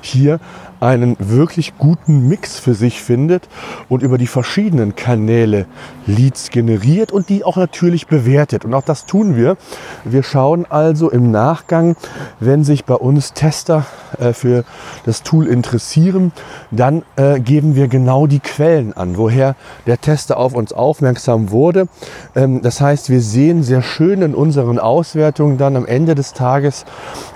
hier 0.00 0.40
einen 0.82 1.16
wirklich 1.20 1.78
guten 1.78 2.26
Mix 2.26 2.58
für 2.58 2.74
sich 2.74 3.00
findet 3.00 3.48
und 3.88 4.02
über 4.02 4.18
die 4.18 4.26
verschiedenen 4.26 4.96
Kanäle 4.96 5.66
Leads 6.06 6.50
generiert 6.50 7.12
und 7.12 7.28
die 7.28 7.44
auch 7.44 7.56
natürlich 7.56 8.08
bewertet. 8.08 8.64
Und 8.64 8.74
auch 8.74 8.82
das 8.82 9.06
tun 9.06 9.36
wir. 9.36 9.56
Wir 10.04 10.24
schauen 10.24 10.66
also 10.68 11.08
im 11.08 11.30
Nachgang, 11.30 11.94
wenn 12.40 12.64
sich 12.64 12.84
bei 12.84 12.96
uns 12.96 13.32
Tester 13.32 13.86
äh, 14.18 14.32
für 14.32 14.64
das 15.06 15.22
Tool 15.22 15.46
interessieren, 15.46 16.32
dann 16.72 17.04
äh, 17.14 17.38
geben 17.38 17.76
wir 17.76 17.86
genau 17.86 18.26
die 18.26 18.40
Quellen 18.40 18.92
an, 18.92 19.16
woher 19.16 19.54
der 19.86 20.00
Tester 20.00 20.36
auf 20.36 20.52
uns 20.52 20.72
aufmerksam 20.72 21.52
wurde. 21.52 21.86
Ähm, 22.34 22.60
das 22.60 22.80
heißt, 22.80 23.08
wir 23.08 23.20
sehen 23.20 23.62
sehr 23.62 23.82
schön 23.82 24.20
in 24.20 24.34
unseren 24.34 24.80
Auswertungen 24.80 25.58
dann 25.58 25.76
am 25.76 25.86
Ende 25.86 26.16
des 26.16 26.32
Tages, 26.32 26.84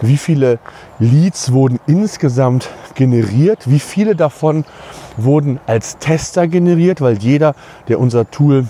wie 0.00 0.16
viele 0.16 0.58
Leads 0.98 1.52
wurden 1.52 1.78
insgesamt 1.86 2.70
generiert. 2.94 3.70
Wie 3.70 3.80
viele 3.80 4.16
davon 4.16 4.64
wurden 5.16 5.60
als 5.66 5.98
Tester 5.98 6.48
generiert, 6.48 7.00
weil 7.00 7.18
jeder, 7.18 7.54
der 7.88 8.00
unser 8.00 8.30
Tool 8.30 8.66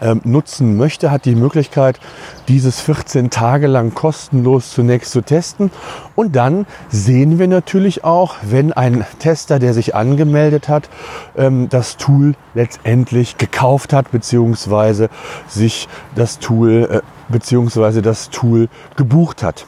ähm, 0.00 0.20
nutzen 0.24 0.76
möchte, 0.76 1.10
hat 1.10 1.24
die 1.24 1.34
Möglichkeit, 1.34 1.98
dieses 2.46 2.80
14 2.80 3.30
Tage 3.30 3.66
lang 3.66 3.92
kostenlos 3.94 4.70
zunächst 4.70 5.10
zu 5.10 5.20
testen. 5.20 5.72
Und 6.14 6.36
dann 6.36 6.66
sehen 6.88 7.40
wir 7.40 7.48
natürlich 7.48 8.04
auch, 8.04 8.36
wenn 8.42 8.72
ein 8.72 9.04
Tester, 9.18 9.58
der 9.58 9.74
sich 9.74 9.94
angemeldet 9.96 10.68
hat, 10.68 10.88
ähm, 11.36 11.68
das 11.68 11.96
Tool 11.96 12.34
letztendlich 12.54 13.36
gekauft 13.36 13.92
hat, 13.92 14.12
beziehungsweise 14.12 15.08
sich 15.48 15.88
das 16.14 16.38
Tool 16.38 17.02
äh, 17.02 17.19
beziehungsweise 17.30 18.02
das 18.02 18.30
Tool 18.30 18.68
gebucht 18.96 19.42
hat. 19.42 19.66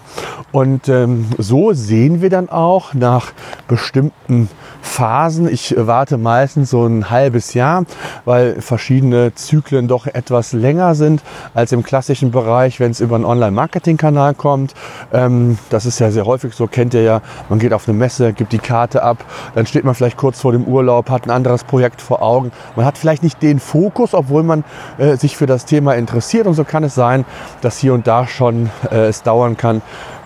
Und 0.53 0.89
ähm, 0.89 1.27
so 1.39 1.73
sehen 1.73 2.21
wir 2.21 2.29
dann 2.29 2.51
auch 2.51 2.93
nach 2.93 3.33
bestimmten 3.69 4.49
Phasen. 4.83 5.49
Ich 5.49 5.75
warte 5.79 6.19
meistens 6.19 6.71
so 6.71 6.85
ein 6.85 7.09
halbes 7.09 7.55
Jahr, 7.55 7.85
weil 8.25 8.61
verschiedene 8.61 9.35
Zyklen 9.35 9.89
doch 9.89 10.07
etwas 10.07 10.53
länger 10.53 10.95
sind 10.95 11.23
als 11.55 11.73
im 11.73 11.83
klassischen 11.83 12.31
Bereich, 12.31 12.81
wenn 12.81 12.91
es 12.91 13.01
über 13.01 13.15
einen 13.17 13.25
Online-Marketing-Kanal 13.25 14.35
kommt. 14.35 14.75
Ähm, 15.13 15.57
das 15.71 15.87
ist 15.87 15.99
ja 16.01 16.11
sehr 16.11 16.27
häufig 16.27 16.55
so, 16.55 16.67
kennt 16.67 16.93
ihr 16.93 17.03
ja. 17.03 17.23
Man 17.49 17.59
geht 17.59 17.73
auf 17.73 17.89
eine 17.89 17.97
Messe, 17.97 18.33
gibt 18.33 18.53
die 18.53 18.59
Karte 18.59 19.03
ab, 19.03 19.25
dann 19.55 19.67
steht 19.67 19.85
man 19.85 19.95
vielleicht 19.95 20.17
kurz 20.17 20.41
vor 20.41 20.53
dem 20.53 20.65
Urlaub, 20.65 21.09
hat 21.09 21.27
ein 21.27 21.31
anderes 21.31 21.65
Projekt 21.65 22.03
vor 22.03 22.21
Augen. 22.21 22.53
Man 22.77 22.85
hat 22.85 22.99
vielleicht 22.99 23.23
nicht 23.23 23.43
den 23.43 23.61
Fokus, 23.61 24.13
obwohl 24.13 24.43
man 24.43 24.65
äh, 24.99 25.17
sich 25.17 25.37
für 25.37 25.47
das 25.47 25.65
Thema 25.65 25.95
interessiert. 25.95 26.47
Und 26.47 26.55
so 26.55 26.65
kann 26.65 26.85
es 26.85 26.95
sein, 26.95 27.25
dass 27.61 27.79
hier 27.79 27.95
und 27.95 28.07
da 28.07 28.27
schon 28.27 28.71
äh, 28.91 29.07
es 29.07 29.23
dauern 29.23 29.57
kann, 29.57 29.83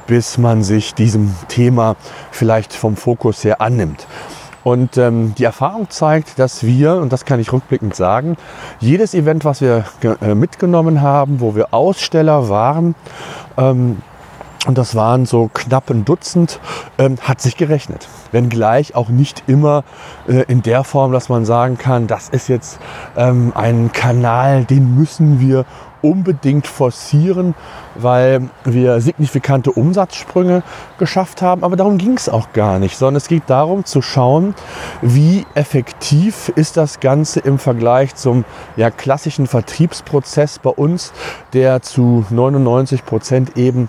bis 0.07 0.39
man 0.39 0.63
sich 0.63 0.95
diesem 0.95 1.35
Thema 1.49 1.97
vielleicht 2.31 2.73
vom 2.73 2.97
Fokus 2.97 3.45
her 3.45 3.61
annimmt. 3.61 4.07
Und 4.67 4.97
ähm, 4.97 5.33
die 5.39 5.45
Erfahrung 5.45 5.91
zeigt, 5.91 6.41
dass 6.41 6.65
wir, 6.65 6.97
und 6.97 7.13
das 7.13 7.25
kann 7.25 7.39
ich 7.39 7.53
rückblickend 7.53 7.95
sagen, 7.95 8.37
jedes 8.81 9.15
Event, 9.15 9.45
was 9.45 9.61
wir 9.61 9.85
äh, 10.21 10.35
mitgenommen 10.35 11.03
haben, 11.03 11.41
wo 11.41 11.55
wir 11.55 11.73
Aussteller 11.73 12.49
waren, 12.49 12.97
ähm, 13.57 13.99
und 14.67 14.79
das 14.79 14.95
waren 14.95 15.27
so 15.27 15.51
knapp 15.53 15.91
ein 15.91 16.05
Dutzend, 16.05 16.61
ähm, 16.99 17.17
hat 17.21 17.41
sich 17.41 17.57
gerechnet. 17.57 18.09
Wenngleich 18.33 18.95
auch 18.95 19.09
nicht 19.09 19.45
immer 19.47 19.85
äh, 20.29 20.43
in 20.49 20.63
der 20.63 20.85
Form, 20.85 21.13
dass 21.13 21.29
man 21.29 21.45
sagen 21.45 21.79
kann, 21.79 22.07
das 22.07 22.29
ist 22.29 22.49
jetzt 22.49 22.79
ähm, 23.17 23.53
ein 23.55 23.93
Kanal, 23.93 24.65
den 24.65 24.97
müssen 24.97 25.41
wir 25.41 25.65
unbedingt 26.03 26.67
forcieren, 26.67 27.55
weil 27.95 28.49
wir 28.65 29.01
signifikante 29.01 29.73
Umsatzsprünge 29.73 30.63
geschafft 30.99 31.43
haben. 31.43 31.65
Aber 31.65 31.77
darum 31.77 31.99
ging 31.99 32.15
es 32.17 32.29
auch 32.29 32.53
gar 32.53 32.79
nicht, 32.79 32.97
sondern 32.97 33.17
es 33.17 33.29
geht 33.29 33.45
darum 33.49 33.85
zu 33.85 34.03
schauen, 34.03 34.55
wie 35.03 35.47
effektiv 35.55 36.53
ist 36.55 36.77
das 36.77 37.01
Ganze 37.01 37.41
im 37.41 37.59
Vergleich 37.59 38.15
zum 38.15 38.45
ja, 38.77 38.91
klassischen 38.91 39.47
Vertriebsprozess 39.47 40.59
bei 40.59 40.71
uns, 40.71 41.13
der 41.53 41.83
zu 41.83 42.25
99 42.31 43.05
Prozent 43.05 43.57
eben 43.57 43.89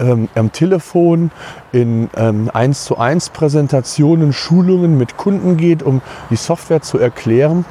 ähm, 0.00 0.28
am 0.34 0.52
Telefon 0.52 1.30
in 1.72 2.10
ähm, 2.16 2.50
1 2.52 2.84
zu 2.84 2.98
1 2.98 3.30
Präsentationen, 3.30 4.32
Schulungen 4.32 4.96
mit 4.96 5.16
Kunden 5.16 5.56
geht, 5.56 5.82
um 5.82 6.00
die 6.30 6.36
Software 6.36 6.82
zu 6.82 6.98
erklären. 6.98 7.64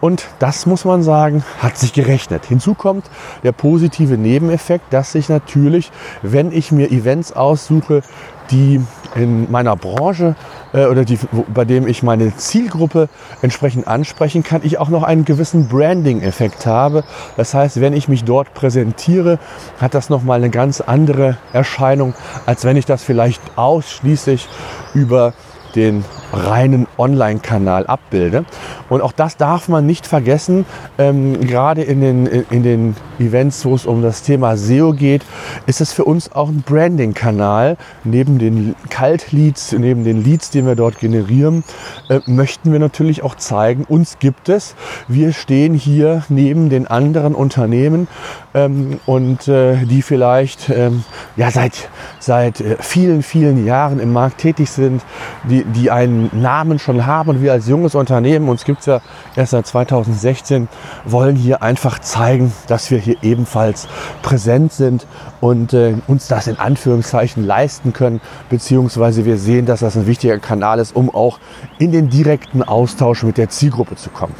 Und 0.00 0.26
das 0.38 0.66
muss 0.66 0.84
man 0.84 1.02
sagen, 1.02 1.44
hat 1.60 1.78
sich 1.78 1.92
gerechnet. 1.92 2.46
Hinzu 2.46 2.74
kommt 2.74 3.08
der 3.44 3.52
positive 3.52 4.18
Nebeneffekt, 4.18 4.92
dass 4.92 5.12
sich 5.12 5.28
natürlich, 5.28 5.92
wenn 6.22 6.50
ich 6.50 6.72
mir 6.72 6.90
Events 6.90 7.32
aussuche, 7.32 8.02
die 8.50 8.80
in 9.14 9.50
meiner 9.50 9.76
Branche 9.76 10.34
äh, 10.72 10.86
oder 10.86 11.04
die, 11.04 11.18
bei 11.52 11.64
dem 11.64 11.86
ich 11.86 12.02
meine 12.02 12.34
Zielgruppe 12.36 13.08
entsprechend 13.42 13.86
ansprechen 13.86 14.42
kann, 14.42 14.62
ich 14.64 14.78
auch 14.78 14.88
noch 14.88 15.02
einen 15.02 15.24
gewissen 15.24 15.68
Branding-Effekt 15.68 16.66
habe. 16.66 17.04
Das 17.36 17.54
heißt, 17.54 17.80
wenn 17.80 17.92
ich 17.92 18.08
mich 18.08 18.24
dort 18.24 18.54
präsentiere, 18.54 19.38
hat 19.80 19.94
das 19.94 20.08
nochmal 20.08 20.38
eine 20.38 20.50
ganz 20.50 20.80
andere 20.80 21.36
Erscheinung, 21.52 22.14
als 22.46 22.64
wenn 22.64 22.76
ich 22.76 22.86
das 22.86 23.02
vielleicht 23.02 23.41
ausschließlich 23.56 24.48
über 24.94 25.32
den 25.74 26.04
reinen 26.32 26.86
Online-Kanal 26.98 27.86
abbilde. 27.86 28.44
Und 28.88 29.00
auch 29.00 29.12
das 29.12 29.36
darf 29.36 29.68
man 29.68 29.86
nicht 29.86 30.06
vergessen, 30.06 30.64
ähm, 30.98 31.40
gerade 31.40 31.82
in 31.82 32.00
den, 32.00 32.26
in 32.26 32.62
den 32.62 32.96
Events, 33.18 33.64
wo 33.64 33.74
es 33.74 33.86
um 33.86 34.02
das 34.02 34.22
Thema 34.22 34.56
SEO 34.56 34.92
geht, 34.92 35.22
ist 35.66 35.80
es 35.80 35.92
für 35.92 36.04
uns 36.04 36.32
auch 36.32 36.48
ein 36.48 36.62
Branding-Kanal. 36.62 37.76
Neben 38.04 38.38
den 38.38 38.74
Kalt-Leads, 38.90 39.72
neben 39.72 40.04
den 40.04 40.24
Leads, 40.24 40.50
die 40.50 40.64
wir 40.64 40.74
dort 40.74 40.98
generieren, 40.98 41.64
äh, 42.08 42.20
möchten 42.26 42.72
wir 42.72 42.78
natürlich 42.78 43.22
auch 43.22 43.36
zeigen, 43.36 43.84
uns 43.84 44.18
gibt 44.18 44.48
es. 44.48 44.74
Wir 45.08 45.32
stehen 45.32 45.74
hier 45.74 46.24
neben 46.28 46.68
den 46.70 46.86
anderen 46.86 47.34
Unternehmen 47.34 48.08
ähm, 48.54 49.00
und 49.06 49.48
äh, 49.48 49.76
die 49.84 50.02
vielleicht 50.02 50.68
ähm, 50.70 51.04
ja, 51.36 51.50
seit, 51.50 51.88
seit 52.18 52.60
äh, 52.60 52.76
vielen, 52.80 53.22
vielen 53.22 53.66
Jahren 53.66 54.00
im 54.00 54.12
Markt 54.12 54.38
tätig 54.38 54.70
sind, 54.70 55.02
die, 55.44 55.64
die 55.64 55.90
einen 55.90 56.21
Namen 56.32 56.78
schon 56.78 57.06
haben 57.06 57.30
und 57.30 57.42
wir 57.42 57.52
als 57.52 57.68
junges 57.68 57.94
Unternehmen, 57.94 58.48
uns 58.48 58.64
gibt 58.64 58.80
es 58.80 58.86
ja 58.86 59.00
erst 59.36 59.52
seit 59.52 59.66
2016, 59.66 60.68
wollen 61.04 61.36
hier 61.36 61.62
einfach 61.62 61.98
zeigen, 61.98 62.52
dass 62.66 62.90
wir 62.90 62.98
hier 62.98 63.16
ebenfalls 63.22 63.88
präsent 64.22 64.72
sind 64.72 65.06
und 65.40 65.72
äh, 65.72 65.94
uns 66.06 66.28
das 66.28 66.46
in 66.46 66.58
Anführungszeichen 66.58 67.44
leisten 67.44 67.92
können, 67.92 68.20
beziehungsweise 68.48 69.24
wir 69.24 69.38
sehen, 69.38 69.66
dass 69.66 69.80
das 69.80 69.96
ein 69.96 70.06
wichtiger 70.06 70.38
Kanal 70.38 70.78
ist, 70.78 70.94
um 70.94 71.14
auch 71.14 71.38
in 71.78 71.92
den 71.92 72.08
direkten 72.08 72.62
Austausch 72.62 73.22
mit 73.22 73.38
der 73.38 73.48
Zielgruppe 73.48 73.96
zu 73.96 74.10
kommen. 74.10 74.34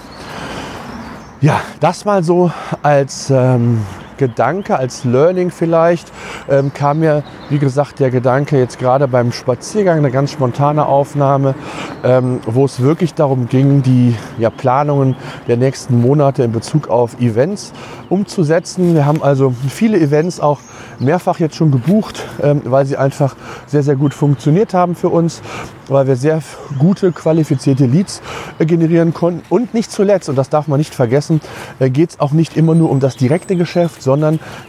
Ja, 1.41 1.61
das 1.81 2.05
mal 2.05 2.23
so 2.23 2.53
als 2.83 3.29
ähm, 3.31 3.85
Gedanke, 4.23 4.77
als 4.77 5.03
Learning 5.03 5.51
vielleicht, 5.51 6.13
ähm, 6.49 6.73
kam 6.73 7.01
mir, 7.01 7.25
wie 7.49 7.59
gesagt, 7.59 7.99
der 7.99 8.13
Gedanke 8.13 8.57
jetzt 8.57 8.79
gerade 8.79 9.09
beim 9.09 9.33
Spaziergang, 9.33 9.99
eine 9.99 10.13
ganz 10.13 10.31
spontane 10.31 10.87
Aufnahme, 10.87 11.57
ähm, 12.05 12.39
wo 12.47 12.65
es 12.65 12.81
wirklich 12.81 13.15
darum 13.15 13.49
ging, 13.49 13.83
die 13.83 14.15
ja, 14.39 14.51
Planungen 14.51 15.17
der 15.49 15.57
nächsten 15.57 16.01
Monate 16.01 16.45
in 16.45 16.53
Bezug 16.53 16.89
auf 16.89 17.21
Events 17.21 17.73
umzusetzen. 18.09 18.95
Wir 18.95 19.07
haben 19.07 19.25
also 19.25 19.53
viele 19.69 19.99
Events 19.99 20.39
auch 20.39 20.61
mehrfach 21.01 21.41
jetzt 21.41 21.57
schon 21.57 21.73
gebucht, 21.73 22.23
ähm, 22.41 22.63
weil 22.65 22.87
sie 22.87 22.97
einfach 22.97 23.35
sehr, 23.67 23.83
sehr 23.83 23.97
gut 23.97 24.15
funktioniert 24.15 24.73
haben 24.73 24.95
für 24.95 25.09
uns, 25.09 25.43
weil 25.89 26.07
wir 26.07 26.17
sehr 26.17 26.41
gute, 26.79 27.11
qualifizierte 27.11 27.87
Leads 27.87 28.23
äh, 28.59 28.67
generieren 28.67 29.13
konnten. 29.13 29.43
Und 29.49 29.75
nicht 29.75 29.91
zuletzt, 29.91 30.29
und 30.29 30.37
das 30.37 30.49
darf 30.49 30.69
man 30.69 30.79
nicht 30.79 30.95
vergessen, 30.95 31.41
äh, 31.81 31.91
geht 31.91 32.11
es 32.11 32.21
auch 32.21 32.33
nicht 32.33 32.57
immer 32.57 32.75
nur 32.75 32.91
um 32.91 33.01
das 33.01 33.17
direkte 33.17 33.57
Geschäft, 33.57 34.03
sondern 34.03 34.12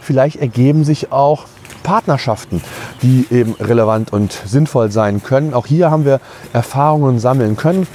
vielleicht 0.00 0.36
ergeben 0.36 0.84
sich 0.84 1.12
auch 1.12 1.46
Partnerschaften, 1.82 2.62
die 3.02 3.26
eben 3.30 3.54
relevant 3.60 4.12
und 4.12 4.32
sinnvoll 4.32 4.90
sein 4.90 5.22
können. 5.22 5.54
Auch 5.54 5.66
hier 5.66 5.90
haben 5.90 6.04
wir 6.04 6.20
Erfahrungen 6.52 7.18
sammeln 7.18 7.56
können. 7.56 7.86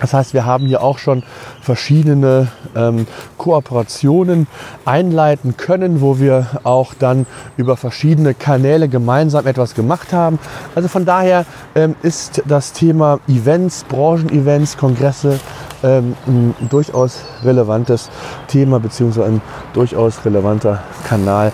Das 0.00 0.14
heißt, 0.14 0.34
wir 0.34 0.44
haben 0.44 0.66
hier 0.66 0.82
auch 0.82 0.98
schon 0.98 1.22
verschiedene 1.60 2.48
ähm, 2.76 3.06
Kooperationen 3.36 4.46
einleiten 4.84 5.56
können, 5.56 6.00
wo 6.00 6.18
wir 6.18 6.46
auch 6.64 6.94
dann 6.94 7.26
über 7.56 7.76
verschiedene 7.76 8.34
Kanäle 8.34 8.88
gemeinsam 8.88 9.46
etwas 9.46 9.74
gemacht 9.74 10.12
haben. 10.12 10.38
Also 10.74 10.88
von 10.88 11.04
daher 11.04 11.44
ähm, 11.74 11.96
ist 12.02 12.42
das 12.46 12.72
Thema 12.72 13.20
Events, 13.28 13.84
Branchenevents, 13.88 14.76
Kongresse 14.76 15.40
ähm, 15.82 16.16
ein 16.26 16.54
durchaus 16.68 17.20
relevantes 17.44 18.10
Thema 18.48 18.80
beziehungsweise 18.80 19.26
ein 19.26 19.40
durchaus 19.74 20.24
relevanter 20.24 20.82
Kanal, 21.06 21.52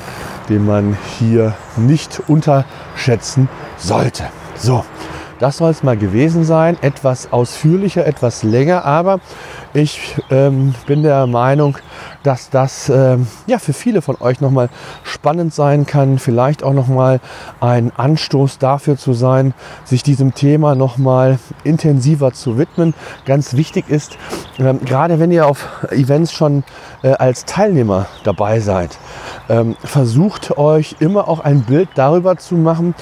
den 0.48 0.66
man 0.66 0.96
hier 1.18 1.54
nicht 1.76 2.22
unterschätzen 2.28 3.48
sollte. 3.76 4.24
So, 4.56 4.84
das 5.38 5.58
soll 5.58 5.70
es 5.70 5.82
mal 5.82 5.96
gewesen 5.96 6.44
sein. 6.44 6.76
Etwas 6.80 7.32
ausführlicher, 7.32 8.06
etwas 8.06 8.42
länger, 8.42 8.84
aber 8.84 9.20
ich 9.74 10.16
ähm, 10.30 10.72
bin 10.86 11.02
der 11.02 11.26
Meinung, 11.26 11.76
dass 12.22 12.48
das 12.48 12.88
ähm, 12.88 13.26
ja, 13.48 13.58
für 13.58 13.72
viele 13.72 14.02
von 14.02 14.16
euch 14.20 14.40
nochmal 14.40 14.68
spannend 15.02 15.52
sein 15.52 15.84
kann, 15.84 16.20
vielleicht 16.20 16.62
auch 16.62 16.72
nochmal 16.72 17.20
ein 17.60 17.90
Anstoß 17.96 18.58
dafür 18.58 18.96
zu 18.96 19.14
sein, 19.14 19.52
sich 19.84 20.04
diesem 20.04 20.32
Thema 20.32 20.76
nochmal 20.76 21.40
intensiver 21.64 22.32
zu 22.32 22.56
widmen. 22.56 22.94
Ganz 23.26 23.54
wichtig 23.54 23.88
ist, 23.88 24.16
ähm, 24.60 24.78
gerade 24.84 25.18
wenn 25.18 25.32
ihr 25.32 25.48
auf 25.48 25.66
Events 25.90 26.32
schon 26.32 26.62
äh, 27.02 27.10
als 27.10 27.44
Teilnehmer 27.44 28.06
dabei 28.22 28.60
seid, 28.60 28.96
ähm, 29.48 29.76
versucht 29.82 30.56
euch 30.56 30.96
immer 31.00 31.26
auch 31.26 31.40
ein 31.40 31.62
Bild 31.62 31.88
darüber 31.96 32.36
zu 32.36 32.54
machen, 32.54 32.94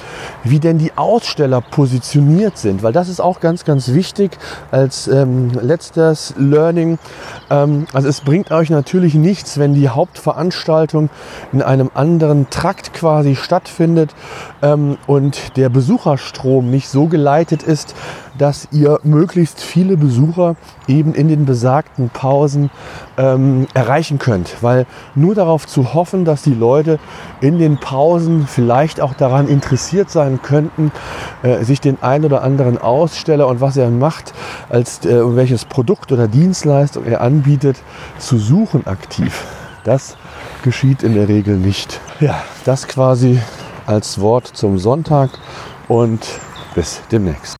wie 0.43 0.59
denn 0.59 0.79
die 0.79 0.93
Aussteller 0.97 1.61
positioniert 1.61 2.57
sind, 2.57 2.83
weil 2.83 2.95
das 2.95 3.11
ist 3.11 3.21
auch 3.21 3.41
ganz, 3.41 3.65
ganz 3.65 3.93
wichtig 3.93 4.39
als 4.71 5.07
ähm, 5.07 5.51
letztes 5.61 6.33
Learning. 6.39 6.62
Ähm, 6.71 7.87
also 7.93 8.09
es 8.09 8.21
bringt 8.21 8.51
euch 8.51 8.71
natürlich 8.71 9.15
nichts, 9.15 9.59
wenn 9.59 9.75
die 9.75 9.89
Hauptveranstaltung 9.89 11.11
in 11.53 11.63
einem 11.63 11.91
anderen 11.95 12.51
Trakt 12.51 12.95
quasi 12.95 13.37
stattfindet 13.37 14.15
ähm, 14.63 14.99
und 15.07 15.57
der 15.57 15.69
Besucherstrom 15.69 16.71
nicht 16.71 16.89
so 16.89 17.07
geleitet 17.07 17.63
ist, 17.63 17.95
dass 18.43 18.67
ihr 18.73 18.99
möglichst 19.05 19.61
viele 19.61 19.97
Besucher 19.97 20.57
eben 20.89 21.15
in 21.15 21.29
den 21.29 21.45
besagten 21.45 22.11
Pausen 22.11 22.71
ähm, 23.17 23.69
erreichen 23.73 24.19
könnt. 24.19 24.65
Weil 24.65 24.85
nur 25.15 25.37
darauf 25.37 25.65
zu 25.69 25.95
hoffen, 25.95 26.25
dass 26.25 26.43
die 26.43 26.53
Leute 26.53 26.99
in 27.41 27.61
den 27.61 27.79
Pausen 27.79 28.49
vielleicht 28.49 29.01
auch 29.01 29.15
daran 29.15 29.47
interessiert 29.47 30.11
sein 30.11 30.41
könnten, 30.43 30.91
äh, 31.45 31.63
sich 31.63 31.81
den 31.81 32.03
ein 32.03 32.25
oder 32.25 32.43
anderen 32.43 32.79
Aussteller 32.79 33.47
und 33.47 33.61
was 33.61 33.77
er 33.77 33.91
macht, 33.91 34.35
als 34.69 35.07
äh, 35.07 35.37
welches 35.37 35.65
Produkt 35.65 36.11
oder 36.11 36.27
Dienstleistung 36.27 37.05
er 37.05 37.21
anbietet, 37.21 37.77
zu 38.19 38.39
suchen 38.39 38.89
aktiv. 38.89 39.45
Das 39.85 40.17
geschieht 40.65 41.05
in 41.05 41.15
der 41.15 41.29
Regel 41.29 41.59
nicht. 41.59 42.01
Ja, 42.19 42.43
das 42.65 42.89
quasi 42.89 43.41
als 43.87 44.21
Wort 44.21 44.49
zum 44.49 44.79
Sonntag 44.79 45.31
und 45.87 46.27
bis 46.75 47.03
demnächst. 47.13 47.51